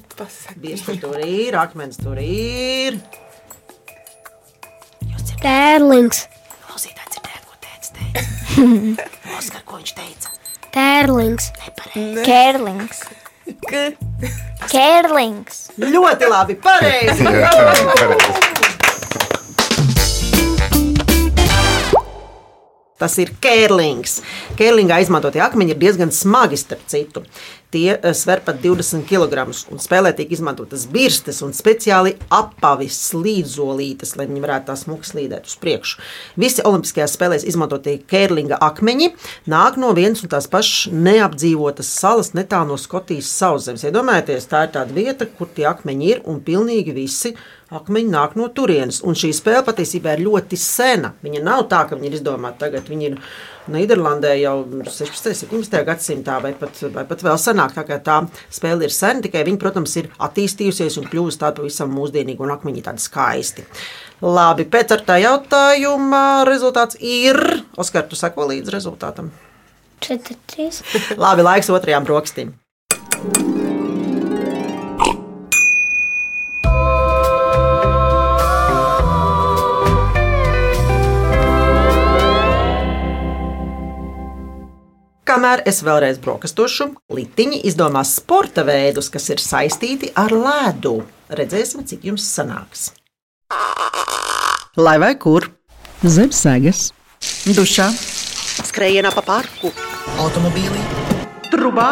birstes 0.62 1.00
tur 1.02 1.20
ir, 1.24 1.56
akmens 1.60 1.98
tur 2.02 2.18
ir. 2.22 3.00
Tērlings. 5.46 6.24
Klausītāji 6.66 7.12
dzirdēja, 7.14 7.42
ko 7.46 7.58
teica. 7.62 7.90
teica. 8.00 9.06
Oskar, 9.38 9.62
ko 9.68 9.78
viņš 9.82 9.94
teica? 10.00 10.32
Tērlings. 10.74 11.52
Kērlings. 12.26 13.04
Kērlings. 14.72 15.58
Ļoti 15.78 16.30
labi, 16.32 16.56
pareizi. 16.58 17.26
Tas 22.96 23.18
ir 23.22 23.34
kērlings. 23.44 24.22
Kērlingā 24.58 24.98
izmantotie 25.04 25.44
akmeņi 25.46 25.76
ir 25.76 25.82
diezgan 25.82 26.14
smagi, 26.16 26.58
starp 26.58 26.88
citu. 26.90 27.26
Tie 27.76 27.98
eh, 27.98 28.14
sver 28.16 28.40
pat 28.46 28.62
20 28.64 29.04
kg. 29.04 29.44
Spēlē 29.84 30.14
tiek 30.16 30.30
izmantotas 30.32 30.86
birstes 30.88 31.42
un 31.44 31.52
speciāli 31.52 32.14
apavis 32.32 32.96
slīdzolītes, 33.10 34.14
lai 34.16 34.30
viņi 34.30 34.44
varētu 34.46 34.70
tās 34.70 34.86
smuki 34.86 35.10
slīdēt 35.10 35.50
uz 35.50 35.58
priekšu. 35.60 36.00
Visi 36.40 36.64
Olimpiskajās 36.64 37.18
spēlēs 37.18 37.44
izmantotie 37.52 37.98
kērlinga 38.08 38.62
akmeņi 38.64 39.10
nāk 39.52 39.76
no 39.82 39.90
vienas 39.98 40.24
un 40.24 40.32
tās 40.32 40.48
pašas 40.52 40.94
neapdzīvotas 40.96 41.90
salas, 42.00 42.32
netālu 42.38 42.72
no 42.72 42.80
Skotijas 42.80 43.34
sauszemes. 43.42 43.84
Iedomājieties, 43.84 44.48
tā 44.48 44.64
ir 44.70 44.72
tāda 44.78 44.96
vieta, 44.96 45.28
kur 45.28 45.52
tie 45.52 45.68
akmeņi 45.68 46.10
ir 46.14 46.24
un 46.32 46.40
pilnīgi 46.48 46.96
visi 46.96 47.34
akmeņi 47.76 48.14
nāk 48.14 48.38
no 48.40 48.48
turienes. 48.56 49.02
Un 49.04 49.20
šī 49.20 49.34
spēle 49.36 49.66
patiesībā 49.68 50.16
ir 50.16 50.24
ļoti 50.30 50.60
sena. 50.60 51.12
Viņa 51.26 51.44
nav 51.44 51.66
tā, 51.72 51.84
ka 51.90 52.00
viņa 52.00 52.12
ir 52.12 52.18
izdomāta 52.22 52.70
tagad. 52.70 52.88
Viņa 52.88 53.10
ir 53.10 53.20
Nīderlandē 53.72 54.36
jau 54.38 54.56
16. 54.86 55.48
un 55.50 55.64
17. 55.66 55.80
gadsimtā, 55.88 56.38
vai 56.44 56.54
pat, 56.58 56.84
vai 56.94 57.06
pat 57.10 57.24
vēl 57.26 57.40
senāk. 57.42 57.74
Tā 57.74 57.86
kā 57.88 57.98
tā 58.04 58.20
spēle 58.54 58.86
ir 58.86 58.94
sena, 58.94 59.24
tikai 59.26 59.42
viņa, 59.48 59.62
protams, 59.62 59.96
ir 60.02 60.12
attīstījusies 60.22 61.00
un 61.02 61.10
kļuvusi 61.10 61.42
tāda 61.42 61.62
pavisam 61.62 61.94
mūsdienīga 61.96 62.46
un 62.46 62.54
akmeņi 62.56 62.86
tādi 62.86 63.06
skaisti. 63.06 63.66
Labi, 64.26 64.68
pēc 64.70 64.94
ar 64.96 65.06
tā 65.08 65.18
jautājuma 65.24 66.22
rezultāts 66.50 67.02
ir. 67.02 67.42
Oskar, 67.82 68.06
tu 68.10 68.20
sako 68.20 68.52
līdzi 68.54 68.78
rezultātam. 68.78 69.34
4-3. 70.06 71.18
Labi, 71.18 71.50
laiks 71.50 71.74
otrajām 71.74 72.06
brokastīm. 72.06 72.54
Kamēr 85.36 85.66
es 85.68 85.82
vēlreiz 85.84 86.16
brokastošu, 86.24 86.86
litiņi 87.12 87.58
izdomās 87.68 88.14
sporta 88.22 88.64
veidus, 88.64 89.10
kas 89.12 89.26
ir 89.34 89.42
saistīti 89.44 90.08
ar 90.16 90.32
ledu. 90.32 90.94
Redzēsim, 91.28 91.82
cik 91.84 92.06
jums 92.08 92.24
sanāks. 92.24 92.86
Lai 94.80 94.94
vai 95.04 95.10
kur? 95.20 95.50
Zem 96.08 96.32
sēgas, 96.32 96.86
dušā, 97.52 97.90
skrējienā 98.70 99.12
pa 99.12 99.26
parku, 99.28 99.74
automobīlī, 100.24 100.80
trubā 101.52 101.90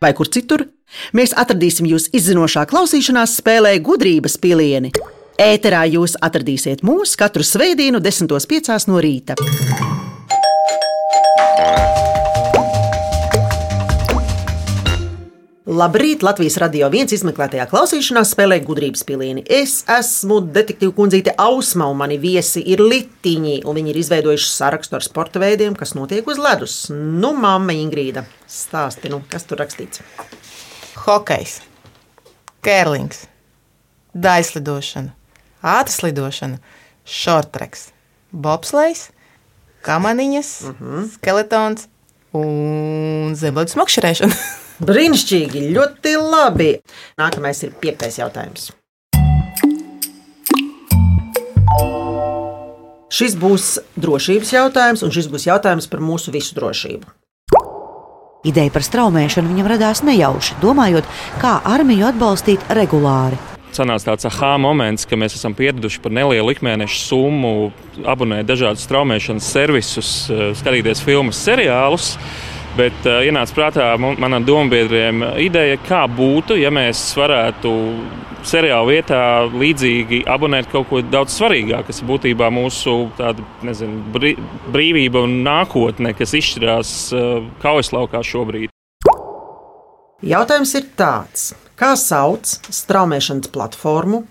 vai 0.00 0.14
kur 0.16 0.32
citur. 0.32 0.64
Mēs 1.12 1.36
atradīsim 1.36 1.92
jūs 1.92 2.08
izzinošā 2.16 2.64
klausīšanās 2.72 3.36
spēlē 3.42 3.74
gudrības 3.84 4.40
pilieni. 4.40 4.94
Ēterā 5.36 5.84
jūs 5.92 6.16
atradīsiet 6.16 6.80
mūs 6.80 7.12
katru 7.20 7.44
svētdienu, 7.44 8.00
10.5. 8.00 8.88
no 8.88 9.04
rīta. 9.04 9.36
Labrīt! 15.68 16.22
Latvijas 16.24 16.54
radio 16.62 16.86
viens 16.88 17.12
izmeklētajā 17.12 17.66
klausīšanās 17.68 18.30
spēlē 18.32 18.56
gudrības 18.64 19.02
pilieni. 19.04 19.42
Es 19.52 19.82
esmu 19.92 20.38
detektīva 20.48 20.94
kundzīte 20.96 21.34
Ausma, 21.44 21.90
un 21.92 21.98
mani 22.00 22.16
viesi 22.22 22.62
ir 22.72 22.80
litiņi. 22.80 23.66
un 23.68 23.76
Viņi 23.76 23.90
ir 23.92 23.98
izveidojuši 24.00 24.46
sarakstu 24.48 24.96
ar 24.96 25.04
sporta 25.04 25.42
veidiem, 25.42 25.74
kas 25.76 25.92
notiek 25.92 26.24
uz 26.24 26.38
ledus. 26.40 26.76
Nu, 26.88 27.34
mamma 27.36 27.74
Ingrīda, 27.76 28.22
stāsti, 28.48 29.10
nu, 29.12 29.20
kas 29.28 29.44
tur 29.44 29.60
rakstīts? 29.60 30.00
Hokejs, 31.04 31.58
kērlings, 32.64 33.26
daislidošana, 34.16 35.12
ātrslidošana, 35.60 36.62
šortreks, 37.04 37.90
bobslejs, 38.32 39.10
kamaniņas, 39.84 40.54
uh 40.62 40.80
-huh. 40.80 41.04
skeletons 41.18 41.90
un 42.32 43.36
zemlētas 43.36 43.76
makšķerēšana. 43.76 44.40
Brīnišķīgi, 44.78 45.72
ļoti 45.74 46.12
labi. 46.22 46.68
Nākamais 47.18 47.64
ir 47.66 47.72
piektais 47.82 48.20
jautājums. 48.20 48.70
Šis 53.10 53.34
būs 53.40 53.78
drošības 53.98 54.52
jautājums, 54.54 55.02
un 55.02 55.10
šis 55.10 55.26
būs 55.32 55.48
jautājums 55.48 55.88
par 55.90 56.04
mūsu 56.04 56.30
visu 56.30 56.54
drošību. 56.54 57.10
Ideja 58.46 58.70
par 58.70 58.84
straumēšanu 58.86 59.50
viņam 59.50 59.70
radās 59.72 60.04
nejauši, 60.06 60.60
domājot, 60.62 61.08
kā 61.42 61.56
armiju 61.66 62.06
atbalstīt 62.12 62.62
regulāri. 62.70 63.40
Sanāca 63.74 64.12
tāds 64.12 64.28
ah, 64.30 64.54
moments, 64.62 65.08
ka 65.08 65.18
mēs 65.18 65.34
esam 65.34 65.56
pieraduši 65.58 65.98
par 66.04 66.14
nelielu 66.14 66.54
ikmēneša 66.54 67.00
summu, 67.02 67.72
abonēt 68.06 68.46
dažādus 68.46 68.86
straumēšanas 68.86 69.50
servisus, 69.58 70.12
eh, 70.30 70.52
skatīties 70.62 71.02
filmas, 71.02 71.42
seriālus. 71.42 72.14
Bet 72.78 73.06
uh, 73.08 73.24
ienāca 73.26 73.56
prātā 73.56 73.86
manam 73.98 74.44
dombiedriem 74.46 75.24
ideja, 75.42 75.78
kā 75.82 76.04
būtu, 76.06 76.54
ja 76.60 76.70
mēs 76.70 77.00
varētu 77.18 77.72
seriāla 78.46 78.86
vietā 78.86 79.22
līdzīgi 79.50 80.20
abonēt 80.30 80.68
kaut 80.70 80.86
ko 80.90 81.00
daudz 81.02 81.34
svarīgāku, 81.34 81.88
kas 81.90 82.04
būtībā 82.06 82.52
mūsu 82.54 83.08
tāda, 83.18 83.42
nezinu, 83.66 84.04
brī, 84.14 84.36
brīvība 84.70 85.24
un 85.26 85.40
nākotne, 85.46 86.14
kas 86.18 86.36
izšķirās 86.38 86.94
uh, 87.16 87.48
kaujaslaukā 87.64 88.22
šobrīd. 88.22 88.70
Jautājums 90.22 90.74
ir 90.78 90.88
tāds, 90.98 91.52
kā 91.78 91.92
sauc 91.98 92.46
straumēšanas 92.46 93.50
platformu, 93.54 94.24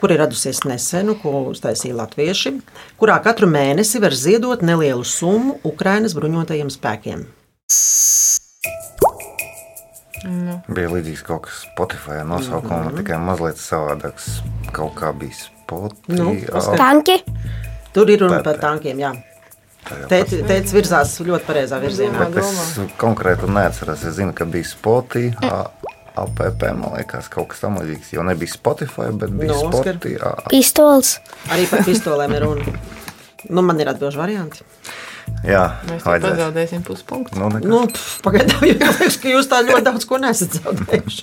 kur 0.00 0.12
ir 0.12 0.20
radusies 0.20 0.62
nesen, 0.68 1.12
ko 1.20 1.46
uztaisīja 1.50 1.96
latvieši, 1.98 2.56
kurā 3.00 3.18
katru 3.24 3.48
mēnesi 3.48 4.00
var 4.04 4.16
ziedot 4.16 4.64
nelielu 4.64 5.04
summu 5.04 5.60
Ukrainas 5.68 6.16
bruņotajiem 6.16 6.72
spēkiem. 6.72 7.28
Nu. 10.24 10.58
Bija 10.68 10.90
līdzīgs 10.92 11.22
kaut 11.24 11.46
kas 11.46 11.62
Spotify 11.64 12.20
nosaukumā, 12.28 12.82
mm 12.82 12.88
-hmm. 12.88 12.96
tikai 12.96 13.18
mazliet 13.18 13.56
savādāks. 13.56 14.28
Kaut 14.72 14.94
kā 14.94 15.12
bija 15.16 15.32
Spotify. 15.32 16.18
Nu, 16.18 16.34
paskatās. 16.52 16.76
Tanki. 16.76 17.22
Tur 17.92 18.10
ir 18.10 18.20
runa 18.20 18.36
Bet- 18.36 18.44
par 18.44 18.58
tankiem. 18.58 18.98
Jā. 18.98 19.14
Teicis, 20.08 20.72
virzās 20.72 21.20
ļoti 21.20 21.46
pareizā 21.46 21.80
virzienā. 21.80 22.28
Bet 22.28 22.36
es 22.44 22.80
konkrēti 23.00 23.48
neatceros. 23.48 24.04
Es 24.04 24.14
zinu, 24.14 24.32
ka 24.36 24.44
bija 24.44 24.64
Spotify. 24.64 25.50
APP, 26.20 26.62
man 26.76 26.96
liekas, 26.98 27.28
kaut 27.28 27.48
kas 27.48 27.60
tamlīdzīgs. 27.60 28.12
Jo 28.12 28.22
nebija 28.22 28.52
Spotify, 28.52 29.12
bet 29.12 29.30
bija 29.30 29.52
Nu, 29.52 29.68
Oskar. 29.68 29.94
Spotify. 29.94 30.48
Pistols. 30.50 31.18
Arī 31.48 31.68
par 31.70 31.84
pistolēm 31.86 32.34
ir 32.36 32.42
runa. 32.42 32.64
Nu, 33.48 33.62
man 33.62 33.80
ir 33.80 33.88
atbildīgi 33.88 34.20
varianti. 34.20 34.60
Jā, 35.46 35.62
Mēs 35.88 36.02
pazaudēsim 36.04 36.82
puspunktu. 36.84 37.38
Nu, 37.40 37.46
nekas. 37.48 37.68
Nu, 37.70 37.78
pf, 37.88 38.18
Pagaidām, 38.26 38.60
jūs 38.68 38.76
liekas, 39.00 39.16
ka 39.22 39.30
jūs 39.32 39.46
tā 39.48 39.62
ļoti 39.64 39.84
daudz 39.86 40.04
ko 40.08 40.18
nesat 40.20 40.52
zaudējuši. 40.58 41.22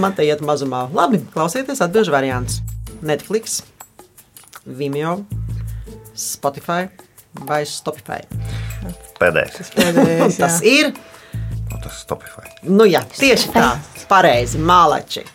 Man 0.00 0.14
te 0.16 0.24
iet 0.24 0.40
mazumā. 0.44 0.86
Labi, 0.96 1.18
klausieties, 1.34 1.82
atbildīgi 1.84 2.14
variants. 2.14 2.62
Netflix, 3.04 3.58
Vimeo, 4.64 5.18
Spotify 6.16 6.86
vai 7.44 7.64
Stopify. 7.68 8.22
Pēdējais. 9.20 9.74
Pēdējais, 9.76 10.36
Tas 10.40 10.62
ir. 10.64 10.94
Nu, 11.68 11.76
tas 11.82 11.92
ir 11.92 11.98
Stopify. 12.00 12.48
Nu, 12.64 12.84
jā, 12.88 13.04
tieši 13.12 13.52
tā, 13.52 13.74
pareizi, 14.08 14.56
mālači. 14.62 15.26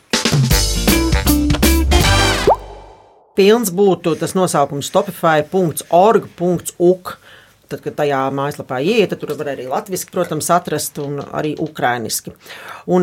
Pilns 3.37 3.69
būtu 3.71 4.15
tas 4.19 4.33
nosaukums 4.35 4.89
stopify.org.uk. 4.91 7.13
Tad, 7.69 7.83
kad 7.85 7.93
tajā 7.99 8.19
mājaslapā 8.33 8.79
ieiet, 8.81 9.11
tur 9.21 9.35
var 9.37 9.51
arī 9.51 9.67
latviešu, 9.69 10.07
protams, 10.09 10.47
atrast, 10.49 10.97
un 11.03 11.19
arī 11.21 11.51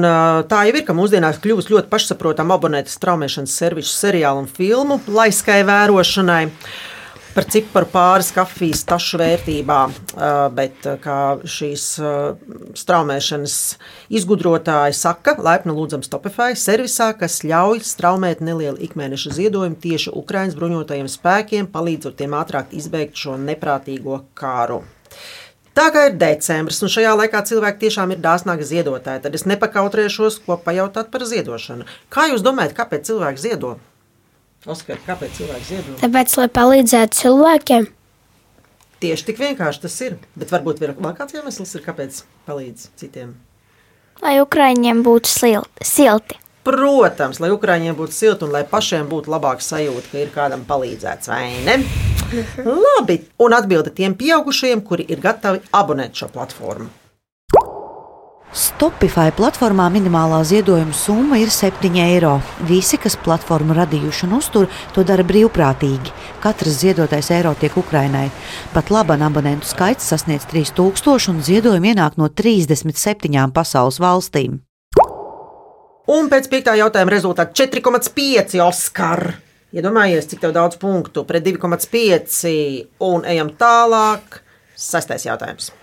ā, 0.02 0.16
tā 0.50 0.64
jau 0.66 0.74
ir, 0.74 0.82
ka 0.88 0.96
mūsdienās 0.96 1.38
kļuvusi 1.44 1.70
ļoti 1.70 1.92
pašsaprotama 1.92 2.58
abonēta 2.58 2.90
straumēšanas 2.90 3.54
servisu 3.62 3.94
seriālu 3.94 4.42
un 4.42 4.50
filmu 4.50 4.98
laiskai 5.06 5.60
vērošanai. 5.68 6.42
Par 7.36 7.44
ciparu 7.52 7.84
pāris 7.92 8.30
kafijas 8.32 8.80
tašu 8.88 9.18
vērtībā, 9.20 9.78
bet 10.56 10.86
kā 11.04 11.16
šīs 11.44 11.82
straumēšanas 12.80 13.56
izgudrotāji 14.16 14.94
saka, 14.96 15.34
laipni 15.44 15.74
lūdzam 15.76 16.00
Stopify 16.00 16.56
servisā, 16.56 17.10
kas 17.20 17.42
ļauj 17.44 17.82
straumēt 17.84 18.40
nelielu 18.40 18.80
ikmēneša 18.86 19.34
ziedojumu 19.36 19.76
tieši 19.82 20.14
Ukraiņas 20.16 20.56
bruņotajiem 20.56 21.10
spēkiem, 21.12 21.68
palīdzot 21.74 22.16
tiem 22.16 22.36
ātrāk 22.38 22.72
izbeigt 22.78 23.20
šo 23.20 23.36
neprātīgo 23.42 24.22
kāru. 24.32 24.80
Tā 25.76 25.90
kā 25.92 26.06
ir 26.08 26.16
decembris, 26.16 26.80
un 26.80 26.88
šajā 26.88 27.10
laikā 27.20 27.42
cilvēki 27.50 27.82
tiešām 27.82 28.14
ir 28.14 28.22
dāsnāki 28.24 28.64
ziedotāji, 28.64 29.26
tad 29.26 29.36
es 29.36 29.44
nepakautrēšos, 29.44 30.40
ko 30.46 30.56
pajautāt 30.56 31.12
par 31.12 31.28
ziedošanu. 31.28 31.84
Kā 32.08 32.30
jūs 32.32 32.40
domājat, 32.46 32.72
kāpēc 32.80 33.12
cilvēki 33.12 33.44
ziedo? 33.44 33.74
Oskar, 34.66 34.98
kāpēc 35.06 35.36
cilvēki 35.38 35.68
ziedo? 35.68 35.98
Tāpēc, 36.00 36.38
lai 36.40 36.48
palīdzētu 36.50 37.20
cilvēkiem, 37.20 37.86
Tieši 38.96 39.26
tik 39.28 39.40
vienkārši 39.42 39.82
tas 39.82 39.98
ir. 40.06 40.16
Bet 40.40 40.52
varbūt 40.54 40.80
vēl 40.80 40.96
kāds 41.18 41.36
iemesls, 41.36 41.74
ir, 41.76 41.84
kāpēc 41.84 42.22
palīdz 42.48 42.88
citiem. 42.96 43.34
lai 44.22 44.40
Ukraiņiem 44.40 45.02
būtu 45.04 45.28
silti. 45.28 45.84
silti. 45.84 46.38
Protams, 46.64 47.38
lai 47.38 47.52
Ukrāņiem 47.54 47.94
būtu 47.94 48.12
silti 48.12 48.44
un 48.44 48.50
lai 48.50 48.64
pašiem 48.64 49.06
būtu 49.06 49.30
labāka 49.30 49.62
sajūta, 49.62 50.08
ka 50.10 50.18
ir 50.18 50.32
kādam 50.34 50.64
palīdzēts, 50.66 51.28
vai 51.28 51.52
ne? 51.62 51.76
Labi, 52.96 53.20
un 53.38 53.54
atbildi 53.54 53.92
tiem 53.94 54.16
pieaugušajiem, 54.18 54.82
kuri 54.82 55.06
ir 55.06 55.20
gatavi 55.20 55.60
abonēt 55.70 56.16
šo 56.16 56.32
platformu. 56.32 56.88
Stopify 58.56 59.28
platformā 59.36 59.90
minimālā 59.92 60.38
ziedojuma 60.48 60.94
summa 60.96 61.36
ir 61.36 61.50
7 61.52 61.90
eiro. 62.00 62.38
Visi, 62.64 62.96
kas 62.96 63.18
platformu 63.20 63.76
radījuši 63.76 64.24
un 64.24 64.32
uztur, 64.38 64.68
to 64.96 65.04
dara 65.04 65.26
brīvprātīgi. 65.28 66.14
Katrs 66.40 66.78
ziedotais 66.80 67.28
eiro 67.36 67.52
tiek 67.60 67.76
Ukrainai. 67.76 68.30
Pat 68.72 68.88
labi 68.88 69.20
abonentu 69.20 69.68
skaits 69.68 70.08
sasniedz 70.08 70.48
3000 70.48 71.28
un 71.34 71.44
ziedojumi 71.44 71.92
ienāk 71.92 72.16
no 72.16 72.30
37 72.32 73.52
pasaules 73.52 74.00
valstīm. 74.00 74.62
Un 76.08 76.32
pēc 76.32 76.48
piektā 76.48 76.80
jautājuma 76.80 77.12
rezultātā 77.12 77.52
4,5 77.52 78.56
Oskar. 78.64 79.34
Iedomājies, 79.76 80.32
cik 80.32 80.40
tev 80.40 80.56
daudz 80.56 80.80
punktu 80.80 81.28
pret 81.28 81.44
2,5 81.44 82.86
un 83.04 83.26
ejam 83.28 83.52
tālāk. 83.52 84.40
Sastais 84.72 85.28
jautājums. 85.28 85.74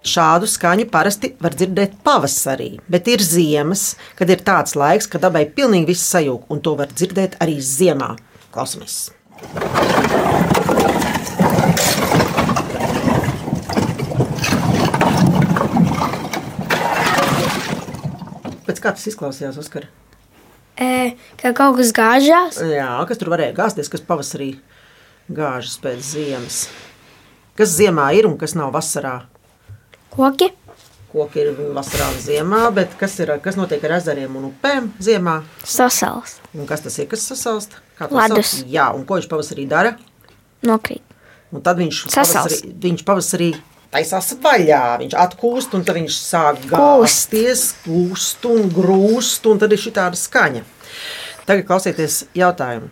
Šādu 0.00 0.46
skaņu 0.48 0.86
parasti 0.88 1.34
var 1.44 1.52
dzirdēt 1.52 1.98
pavasarī, 2.00 2.78
bet 2.88 3.08
ir 3.12 3.20
ziemas, 3.20 3.98
kad 4.16 4.30
ir 4.32 4.40
tāds 4.40 4.72
laiks, 4.72 5.04
kad 5.04 5.20
dabai 5.20 5.42
pilnīgi 5.44 5.90
viss 5.92 6.06
sajūg, 6.08 6.46
un 6.48 6.62
to 6.64 6.72
var 6.78 6.88
dzirdēt 6.88 7.34
arī 7.44 7.58
ziemā. 7.60 8.14
Klausamies! 8.48 9.10
Pēc 18.64 18.80
kā 18.80 18.94
tas 18.96 19.04
izklausījās, 19.10 19.58
Oskar? 19.60 19.90
E, 20.80 21.12
ka 21.42 21.52
kaut 21.52 21.76
kas 21.76 21.92
gāžās, 21.92 22.62
Jā, 22.72 22.88
kas 23.04 23.20
tur 23.20 23.34
varēja 23.34 23.52
gāzties, 23.58 23.92
kas 23.92 24.00
pavasarī 24.00 24.54
gāžas 25.28 25.76
pēc 25.84 26.00
ziemas. 26.14 26.62
Kas 27.60 27.76
ziemā 27.76 28.08
ir 28.16 28.30
un 28.30 28.40
kas 28.40 28.56
nav 28.56 28.72
vasarā? 28.72 29.18
Koki, 30.14 30.50
Koki 31.10 31.40
ir 31.42 31.48
vasarā 31.74 32.06
ziemā, 32.22 32.68
bet 32.70 32.92
kas, 33.00 33.16
ir, 33.18 33.32
kas 33.42 33.56
notiek 33.58 33.82
ar 33.88 33.96
ezeriem 33.96 34.36
un 34.38 34.44
upēm 34.52 34.92
ziemā? 35.02 35.40
sasals, 35.66 36.36
Un 36.54 36.68
kas 36.70 36.84
tas 36.84 36.98
ir, 37.02 37.08
kas 37.10 37.24
sasalst? 37.26 37.74
Kā 37.98 38.06
to 38.08 38.14
Ledus. 38.14 38.52
sauc? 38.60 38.68
Jā, 38.70 38.84
un 38.94 39.02
ko 39.08 39.18
viņš 39.18 39.26
pavasarī 39.32 39.64
dara? 39.66 39.96
nokrīt. 40.62 41.02
Un 41.52 41.62
tad 41.66 41.80
viņš 41.82 42.04
Sasals. 42.14 42.36
pavasarī, 42.62 42.72
viņš 42.84 43.02
pavasarī 43.08 43.48
taisās 43.90 44.30
vaļā, 44.38 44.82
viņš 45.02 45.16
atkūst, 45.18 45.74
un 45.74 45.82
tad 45.84 45.96
viņš 45.98 46.18
sāk 46.30 46.62
gāzties, 46.70 47.64
kūst 47.82 48.46
un 48.46 48.70
grūst, 48.70 49.50
un 49.50 49.58
tad 49.58 49.72
ir 49.74 49.82
šī 49.82 49.90
tāda 49.98 50.14
skaņa. 50.14 50.62
Tagad 51.46 51.66
klausieties 51.66 52.20
jautājumu. 52.38 52.86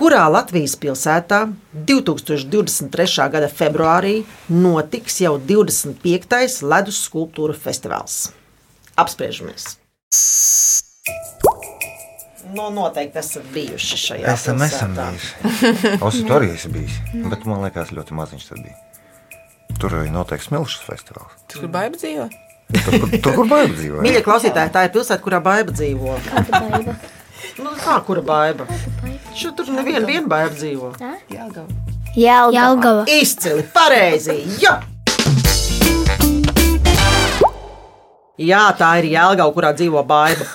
Kurā 0.00 0.22
Latvijas 0.32 0.76
pilsētā 0.80 1.42
2023. 1.88 3.26
gada 3.34 3.48
februārī 3.52 4.22
notiks 4.48 5.18
jau 5.20 5.34
25. 5.36 6.62
ledus 6.64 7.02
skulptūra 7.04 7.52
festivāls? 7.56 8.30
Apspriežamies! 9.00 9.74
Nu, 12.50 12.70
noteikti 12.74 13.20
esat 13.20 13.44
bijuši 13.54 13.98
šajā 14.00 14.32
Esam, 14.32 14.62
esam 14.64 14.96
bijuši. 14.96 15.28
Osi, 16.08 16.24
tur 16.26 16.38
arī 16.40 16.48
esi 16.56 16.70
bijis. 16.72 16.96
Bet 17.30 17.44
man 17.46 17.60
liekas, 17.66 17.92
ļoti 17.94 18.16
maziņš 18.18 18.48
tad 18.48 18.64
bija. 18.64 18.78
Tur 19.80 19.94
arī 20.00 20.10
notiek 20.12 20.42
smilšas 20.42 20.82
festivāls. 20.88 21.36
Tur 21.52 21.66
kur 21.66 21.74
baiba 21.76 22.00
dzīvo? 22.00 22.26
Tur, 22.72 22.96
kur- 23.04 23.14
tur 23.22 23.36
kur 23.36 23.46
baiba 23.52 23.76
dzīvo. 23.76 24.00
Mīļie 24.02 24.24
klausītāji, 24.26 24.72
tā 24.74 24.88
ir 24.88 24.92
pilsēta, 24.96 25.22
kurā 25.28 25.38
baiva 25.44 25.76
dzīvo. 25.76 26.16
Nu, 27.60 27.74
kā 27.76 27.98
kura 28.06 28.22
baiva? 28.24 28.64
Šur 29.36 29.52
tur 29.56 29.68
neviena 29.74 30.06
viena 30.08 30.28
baiva 30.30 30.52
dzīvo. 30.54 30.94
Jelgava. 31.28 31.66
Jelgava. 32.16 33.04
Izcili, 33.20 33.66
pareizi! 33.74 34.38
Jā! 34.62 34.78
Jā, 38.40 38.62
tā 38.72 38.94
ir 39.02 39.10
Jēlgava, 39.12 39.52
kurā 39.52 39.74
dzīvo 39.76 40.00
baiva. 40.08 40.46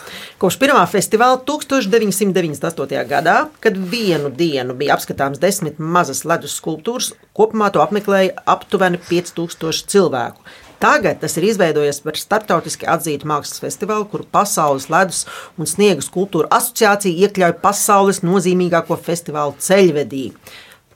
Kopš 0.41 0.57
pirmā 0.59 0.81
festivāla 0.89 1.37
1998. 1.45 3.03
gadā, 3.07 3.35
kad 3.61 3.77
vienu 3.77 4.31
dienu 4.33 4.73
bija 4.75 4.97
apskatāms 4.97 5.39
desmit 5.39 5.77
mazas 5.77 6.25
ledus 6.25 6.57
skulptūras, 6.57 7.11
kopumā 7.37 7.69
to 7.71 7.85
apmeklēja 7.85 8.33
aptuveni 8.49 8.97
5000 9.05 9.85
cilvēku. 9.93 10.41
Tagad 10.81 11.21
tas 11.21 11.37
ir 11.39 11.47
izveidojies 11.49 12.01
par 12.03 12.17
starptautiski 12.19 12.87
atzītu 12.91 13.29
mākslas 13.29 13.61
festivālu, 13.63 14.07
kur 14.11 14.25
Pasaules 14.31 14.89
ledus 14.91 15.23
un 15.59 15.69
sniega 15.69 16.03
skulptūra 16.03 16.51
asociācija 16.57 17.27
iekļauj 17.27 17.55
pasaules 17.63 18.21
nozīmīgāko 18.25 18.97
festivālu 18.99 19.55
ceļvedī. 19.61 20.27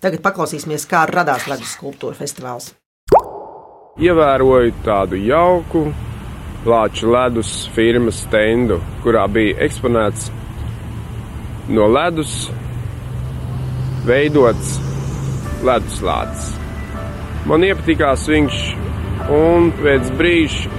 Tagad 0.04 0.24
paklausīsimies, 0.24 0.88
kā 0.88 1.06
radās 1.10 1.48
ledus 1.52 1.74
skulptūra 1.78 2.16
festivāls. 2.20 2.74
Ievēroju 4.00 4.78
tādu 4.86 5.20
jauku 5.20 5.90
Lāča 6.68 7.08
ledus 7.08 7.70
firmas 7.72 8.18
stendu, 8.26 8.82
kurā 9.00 9.22
bija 9.32 9.62
eksponēts 9.64 10.26
no 11.72 11.86
ledus 11.88 12.50
veidots 14.04 14.74
ledus 15.64 16.02
lācis. 16.04 16.50
Man 17.48 17.64
iepatikās 17.64 18.26
viņš, 18.28 18.60
un 19.28 19.72
pēc 19.80 20.12
brīža 20.20 20.70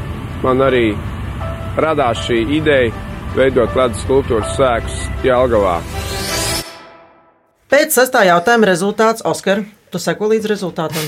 man 0.44 0.60
arī 0.64 0.86
radās 1.80 2.18
šī 2.26 2.38
ideja 2.56 2.92
veidot 3.36 3.76
ledus 3.78 4.02
skulptūras 4.04 4.56
sēkus 4.56 4.96
Jālgavā. 5.26 5.76
Pēc 7.70 7.88
sestā 7.94 8.20
jautājuma 8.26 8.66
rezultāts 8.66 9.22
Oskar. 9.26 9.58
Tu 9.90 9.98
seko 10.02 10.28
līdz 10.32 10.46
rezultātam. 10.50 11.06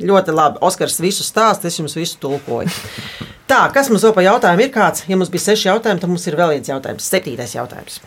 Ļoti 0.00 0.34
labi. 0.36 0.60
Oskars 0.66 1.00
visu 1.02 1.26
stāstu, 1.26 1.70
es 1.70 1.78
jums 1.80 1.96
visu 1.98 2.20
tulkoju. 2.22 2.70
Tā, 3.50 3.64
kas 3.74 3.90
mums 3.90 4.04
vēl 4.06 4.14
pa 4.14 4.24
jautājumu 4.26 4.66
ir 4.66 4.72
kāds? 4.74 5.04
Ja 5.10 5.18
mums 5.18 5.32
bija 5.32 5.48
seši 5.48 5.70
jautājumi, 5.72 6.02
tad 6.02 6.12
mums 6.12 6.26
ir 6.30 6.38
vēl 6.38 6.54
viens 6.54 6.70
jautājums. 6.70 7.08
Septītais 7.10 7.56
jautājums. 7.56 7.98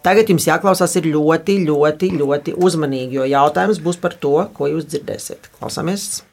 Tagad 0.00 0.32
jums 0.32 0.48
jāklausās 0.48 0.96
ļoti, 1.04 1.58
ļoti, 1.68 2.08
ļoti 2.16 2.56
uzmanīgi, 2.56 3.20
jo 3.20 3.28
jautājums 3.28 3.82
būs 3.84 4.00
par 4.00 4.16
to, 4.16 4.38
ko 4.56 4.70
jūs 4.72 4.88
dzirdēsiet. 4.88 5.52
Klausāmies! 5.60 6.24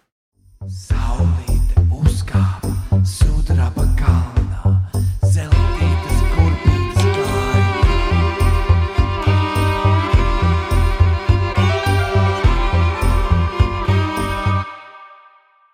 Saulīte 0.68 1.37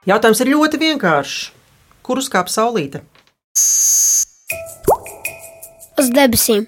Jautājums 0.03 0.41
ir 0.43 0.49
ļoti 0.51 0.79
vienkāršs. 0.81 1.51
Kur 2.03 2.19
uzkāpa 2.19 2.51
saulīte? 2.51 2.99
Uz 5.99 6.09
debesīm. 6.11 6.65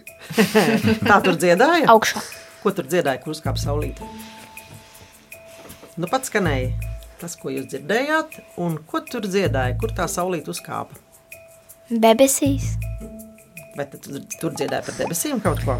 Tā 1.10 1.20
tur 1.26 1.36
dziedāja? 1.36 1.90
Augšā. 1.92 2.24
Ko 2.64 2.72
tur 2.76 2.88
dziedāja, 2.88 3.20
kur 3.24 3.36
uzkāpa 3.36 3.60
saulīte? 3.60 4.08
Nu, 6.00 6.08
pats 6.08 6.32
skanēja 6.32 6.72
tas, 7.20 7.36
ko 7.40 7.52
jūs 7.52 7.68
dzirdējāt, 7.72 8.40
un 8.62 8.78
ko 8.88 9.02
tur 9.04 9.28
dziedāja, 9.28 9.76
kur 9.82 9.92
tā 9.96 10.08
saulīte 10.12 10.52
uzkāpa. 10.54 11.00
Debesīs. 11.92 12.74
Vai 13.76 13.88
tad 13.92 14.08
tur, 14.08 14.56
dziedāja 14.56 14.84
par 14.88 15.00
debesīm 15.02 15.44
kaut 15.44 15.60
ko? 15.68 15.76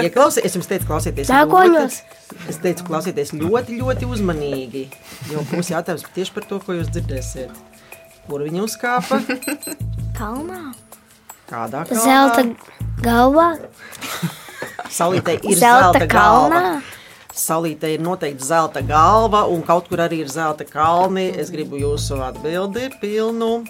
Ieklausieties, 0.00 0.44
es 0.48 0.54
jums 0.56 0.68
teicu, 0.70 0.86
klausieties 0.88 1.28
ļoti- 1.28 2.02
Es 2.48 2.56
teicu, 2.62 2.84
klausieties 2.86 3.32
ļoti, 3.36 3.76
ļoti 3.80 4.06
uzmanīgi. 4.08 4.84
Jo 5.32 5.42
būs 5.50 5.70
jautājums 5.74 6.04
tieši 6.14 6.32
par 6.36 6.44
to, 6.48 6.60
ko 6.64 6.72
jūs 6.78 6.88
dzirdēsiet. 6.94 7.50
Kur 8.28 8.40
viņi 8.46 8.62
uzkāpa? 8.64 9.18
Kalnā. 10.16 10.60
Kādā 11.50 11.84
kalnā? 11.88 12.04
Zelta 12.04 12.44
galvā. 13.02 13.48
Saulītei 14.90 15.36
ir 15.44 15.56
Zelta 15.58 15.60
zelta, 15.60 15.98
zelta 15.98 16.06
galva. 16.06 16.48
kalnā? 16.60 16.82
Saulītei 17.40 17.92
ir 17.96 18.02
noteikti 18.04 18.44
zelta 18.44 18.82
galva, 18.86 19.44
un 19.48 19.62
kaut 19.66 19.88
kur 19.88 19.98
arī 20.02 20.18
ir 20.24 20.28
zelta 20.32 20.64
kalni. 20.66 21.28
Es 21.38 21.50
gribu 21.50 21.78
jūsu 21.80 22.18
atbildi 22.26 22.88
pilnu. 23.00 23.64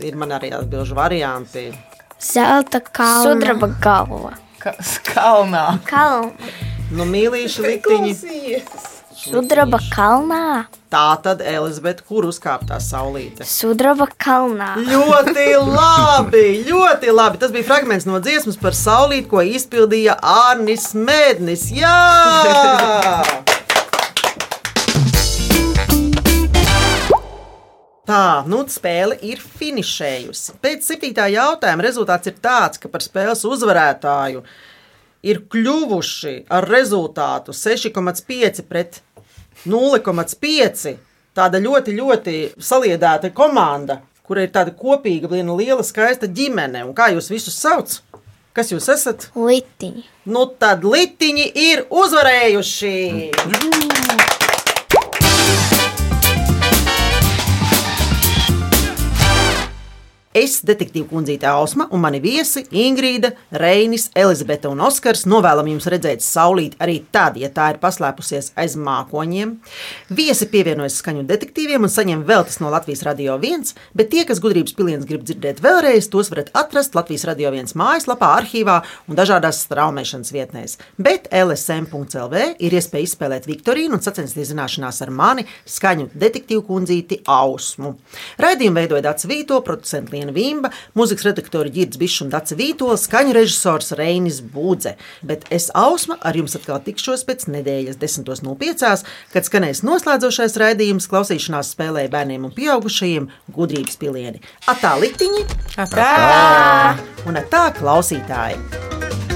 Ir 0.00 0.16
man 0.16 0.30
arī 0.38 0.50
atbildžu 0.56 0.94
varianti. 0.96 1.66
Zelta 2.22 2.80
kalna. 2.80 3.22
Sudraba 3.34 3.68
galva. 3.82 4.32
Kalnā. 5.12 5.66
Kalna. 5.88 6.52
Nu, 6.92 7.06
mīlīši 7.08 7.64
liktiņi. 7.64 8.16
Sudraba 9.22 9.78
kalnā. 9.92 10.64
Tā 10.92 11.04
tad, 11.22 11.40
Elizabete, 11.46 12.02
kur 12.08 12.26
uzkāpa 12.28 12.66
tā 12.72 12.78
saulīte? 12.82 13.46
Sudraba 13.48 14.08
kalnā. 14.20 14.72
Ļoti 14.82 15.46
labi, 15.62 16.44
ļoti 16.66 17.14
labi. 17.14 17.40
Tas 17.40 17.54
bija 17.54 17.68
fragments 17.68 18.08
no 18.08 18.18
dziesmas 18.24 18.58
par 18.60 18.76
saulīti, 18.76 19.28
ko 19.30 19.44
izpildīja 19.46 20.18
Arnis 20.18 20.90
Mēdnis. 20.98 21.68
Jā! 21.76 21.96
Tā, 28.12 28.42
nu, 28.44 28.58
spēle 28.68 29.16
ir 29.24 29.40
finišējusi. 29.40 30.58
Pēc 30.60 30.84
septītā 30.84 31.30
jautājuma 31.32 31.84
rezultāts 31.86 32.28
ir 32.28 32.34
tāds, 32.44 32.76
ka 32.76 32.90
par 32.92 33.00
spēles 33.00 33.40
uzvarētāju 33.48 34.42
ir 35.24 35.40
kļuvuši 35.48 36.34
ar 36.52 36.66
rezultātu 36.68 37.54
6,5 37.56 38.60
pret 38.68 39.00
0,5. 39.64 40.92
Tāda 41.32 41.62
ļoti, 41.64 41.96
ļoti 41.96 42.34
saliedēta 42.60 43.32
komanda, 43.32 44.02
kur 44.28 44.42
ir 44.42 44.52
tāda 44.52 44.76
kopīga, 44.76 45.32
viena 45.32 45.56
liela, 45.56 45.80
skaista 45.80 46.28
ģimene. 46.28 46.84
Un 46.84 46.92
kā 46.98 47.08
jūs 47.14 47.32
visus 47.32 47.56
sauc? 47.56 47.96
Kas 48.52 48.74
jūs 48.74 48.92
esat? 48.92 49.30
Litiņi. 49.32 50.04
Nu, 50.28 50.44
tad 50.60 50.84
litiņi 50.84 51.48
ir 51.70 51.86
uzvarējuši! 51.88 52.92
Es, 60.32 60.62
detektīva 60.64 61.10
kundzīte 61.10 61.44
Ausma 61.44 61.84
un 61.92 62.00
mani 62.00 62.16
viesi 62.24 62.62
Ingrīda, 62.72 63.34
Reinis, 63.60 64.06
Elizabete 64.16 64.70
un 64.70 64.80
Oskars 64.80 65.26
novēlam 65.28 65.66
jums 65.68 65.84
redzēt 65.92 66.24
saulīti 66.24 66.78
arī 66.80 67.02
tad, 67.12 67.34
ja 67.36 67.50
tā 67.52 67.66
ir 67.74 67.78
paslēpusies 67.82 68.54
aiz 68.56 68.72
mākoņiem. 68.80 69.52
Viesi 70.16 70.48
pievienojas 70.48 70.96
skaņu 71.02 71.26
detektīviem 71.28 71.84
un 71.84 71.92
saņem 71.92 72.22
veltes 72.24 72.62
no 72.64 72.70
Latvijas 72.72 73.04
Radio 73.04 73.34
1, 73.36 73.74
bet 73.92 74.08
tie, 74.14 74.22
kas 74.24 74.40
gudrības 74.40 74.72
piliens 74.78 75.04
grib 75.10 75.26
dzirdēt 75.28 75.60
vēlreiz, 75.60 76.08
tos 76.08 76.32
varat 76.32 76.48
atrast 76.56 76.96
Latvijas 76.96 77.26
Radio 77.28 77.52
1 77.52 77.76
mājaslapā, 77.76 78.32
arhīvā 78.38 78.78
un 79.12 79.20
dažādās 79.20 79.60
straumēšanas 79.66 80.32
vietnēs. 80.32 80.78
Bet 80.96 81.28
LSM.CLV 81.28 82.56
ir 82.56 82.78
iespēja 82.80 83.10
izspēlēt 83.10 83.50
Viktorīnu 83.52 84.00
un 84.00 84.06
sacensties 84.08 84.48
zināšanās 84.54 85.04
ar 85.04 85.12
mani 85.12 85.44
skaņu 85.68 86.08
detektīvu 86.16 86.64
kundzīti 86.72 87.20
Ausmu. 87.28 87.98
Raidījumu 88.40 88.80
veidoja 88.80 89.10
Dats 89.10 89.28
Vīto, 89.28 89.60
producents 89.60 90.21
Liena 90.22 90.34
Vimba, 90.34 90.70
mūzikas 90.94 91.26
redaktori 91.26 91.72
Girds 91.74 91.98
Bišs 91.98 92.22
un 92.22 92.30
Dats 92.30 92.54
Vīto, 92.54 92.90
skaņu 92.98 93.34
režisors 93.34 93.92
Reinis 93.98 94.38
Budze. 94.54 94.94
Bet 95.26 95.48
es 95.50 95.70
Ausma 95.74 96.18
ar 96.22 96.38
jums 96.38 96.54
atkal 96.58 96.78
tikšos 96.84 97.26
pēc 97.26 97.48
nedēļas 97.50 97.98
10.05, 97.98 99.02
kad 99.34 99.48
skanēs 99.48 99.82
noslēdzošais 99.86 100.56
raidījums 100.62 101.10
klausīšanās 101.10 101.74
spēlē 101.74 102.06
bērniem 102.12 102.46
un 102.46 102.54
pieaugušajiem 102.54 103.28
gudrības 103.56 103.98
pilieni. 103.98 104.42
Atā 104.70 104.94
litiņi! 105.02 105.44
Atā! 105.82 106.08
Un 107.26 107.42
atā 107.42 107.68
klausītāji! 107.80 109.31